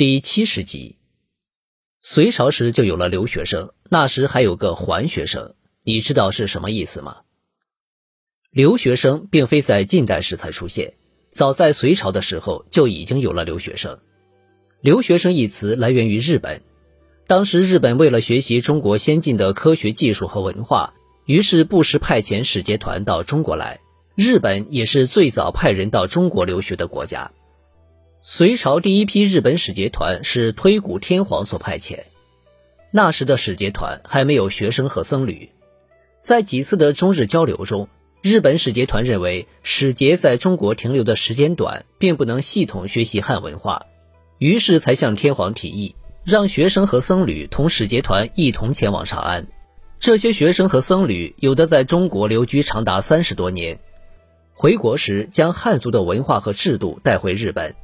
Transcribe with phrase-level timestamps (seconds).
[0.00, 0.96] 第七十集，
[2.00, 5.54] 隋朝时就有了留学生，那时还有个还学生，
[5.84, 7.18] 你知道是什么意思吗？
[8.50, 10.94] 留学生并非在近代时才出现，
[11.30, 13.98] 早在隋朝的时候就已经有了留学生。
[14.80, 16.62] 留学生一词来源于日本，
[17.26, 20.94] 当时日本为了学习中国先进的科学技术和文化，
[21.26, 23.80] 于是不时派遣使节团到中国来。
[24.14, 27.30] 日本也是最早派人到中国留学的国家。
[28.22, 32.00] 隋朝第一批日本使节团是推古天皇所派遣，
[32.90, 35.48] 那时的使节团还没有学生和僧侣。
[36.18, 37.88] 在几次的中日交流中，
[38.20, 43.86] 日本使节团认为使节在中国停留的时间短，并不能系统学习汉文化，
[44.36, 49.46] 于是才向天皇提议，让学生和僧侣同使节团一同前往长安。
[49.98, 53.80] 这些学生和僧侣有的在中国留居长达三十多年，
[54.52, 57.74] 回国时将汉族的文化和制度带回日本。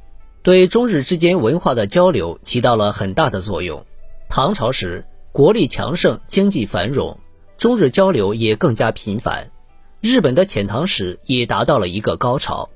[0.43, 3.85] 对中日之间文化的交流起到了很大的作用。
[4.29, 7.19] 唐朝时，国力强盛，经济繁荣，
[7.57, 9.51] 中日交流也更加频繁。
[9.99, 12.69] 日本的遣唐使也达到了一个高潮。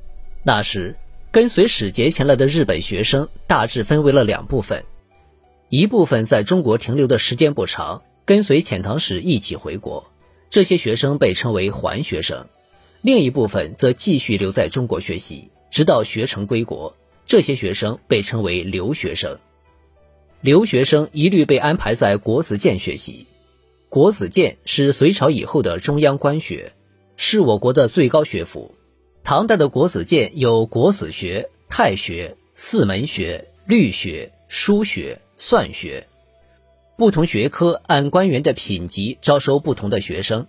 [0.43, 0.95] 那时，
[1.31, 4.83] 跟随使节前来的日本学生大致分为了两部分：
[5.69, 10.11] 一部分在中国停留的时间不长，跟随遣唐使一起回国，
[10.49, 12.47] 这些学生被称为还学生；
[13.01, 16.95] 另一部分则继续留在中国学习，直到学成归国。
[17.25, 19.39] 这些学生被称为留学生，
[20.41, 23.27] 留学生一律被安排在国子监学习。
[23.89, 26.73] 国子监是隋朝以后的中央官学，
[27.15, 28.75] 是我国的最高学府。
[29.23, 36.07] 唐代的国子监有国子学、太学、四门学、律学、书学、算学，
[36.97, 40.47] 不同学科按官员的品级招收不同的学生。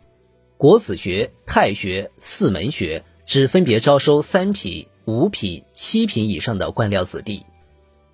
[0.57, 4.87] 国子学、太学、四门学只分别招收三品。
[5.05, 7.45] 五品、七品以上的官僚子弟，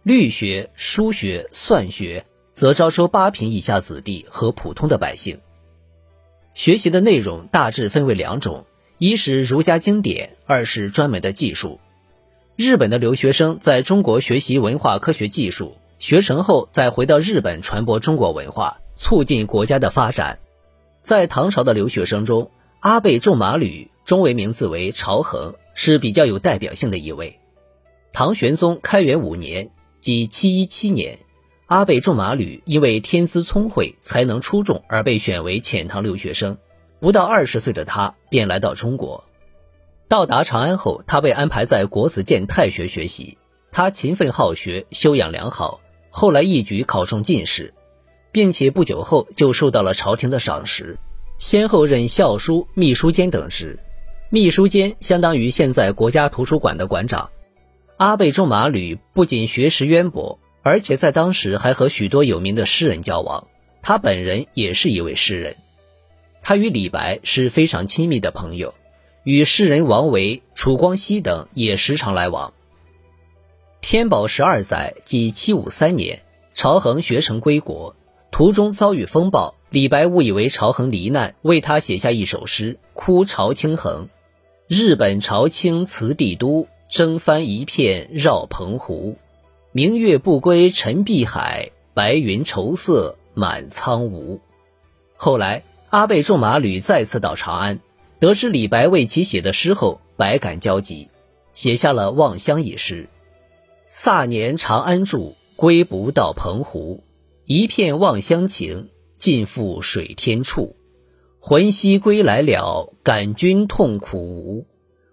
[0.03, 5.39] 律学、书学、算学则招收八品以下子弟和普通的百姓。
[6.55, 8.65] 学习的内容大致分为两种：
[8.97, 11.79] 一是儒家经典，二是专门的技术。
[12.57, 20.39] 日本的留学生在中国学习文化科学技术，学成后再回到日本传播中国文化，促进国家的发展。
[21.03, 22.51] 在唐朝的留学生中，
[22.81, 25.55] 阿倍仲麻吕中文名字为朝衡。
[25.81, 27.39] 是比较有代表性的一位。
[28.13, 31.21] 唐玄宗开元五年，即七一七年，
[31.67, 36.59] 阿倍仲麻吕因为天资聪慧、才能出众而被选为遣唐留学生。
[36.99, 39.23] 不到二十岁的他便来到中国。
[40.09, 43.39] 到达长安后，他被安排在国子监太学学习。
[43.71, 45.81] 他勤奋好学，修养良好，
[46.11, 47.73] 后来一举考中进士，
[48.33, 50.99] 并且不久后就受到了朝廷的赏识，
[51.39, 53.79] 先后任校书、秘书监等职。
[54.31, 57.31] 秘书监相当于现在国家图书馆的馆长。
[57.97, 63.49] 阿倍仲麻吕不仅学识渊博，而且在当时还和许多有名的诗人交往。
[63.81, 65.57] 他本人也是一位诗人，
[66.43, 68.75] 他与李白是非常亲密的朋友，
[69.25, 72.53] 与诗人王维、楚光熙等也时常来往。
[73.81, 76.21] 天宝十二载，即七五三年，
[76.53, 77.97] 朝衡学成归国，
[78.31, 84.05] 途中遭遇风暴，李白误以为朝衡罹难，为他写下一首诗《哭朝清衡》。
[84.69, 89.17] 日本朝清辞帝都，征帆一片绕澎湖。
[89.73, 94.43] 明月不归沉碧海，白云愁色满苍梧。
[95.17, 97.81] 后来，阿倍仲麻吕再次到长安，
[98.21, 101.09] 得知李白为其写的诗后，百感交集，
[101.55, 103.09] 写下了《望乡》一诗
[103.91, 107.03] ：“卅年长安住，归不到澎湖。
[107.47, 110.77] 一片望乡情，尽付水天处。”
[111.41, 114.67] 魂兮归来了，感君痛苦无。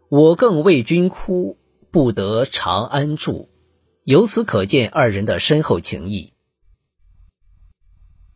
[0.10, 1.58] 我更为君哭，
[1.92, 3.50] 不得长安住。
[4.04, 6.34] 由此可见二人的深厚情谊。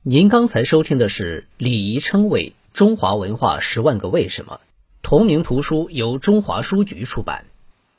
[0.04, 4.62] 您刚才收听的是《礼仪称谓：中华文化十万个为什么》，
[5.02, 7.46] 同名图书由中华书局出版，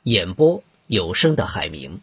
[0.03, 2.01] 演播有声的海明。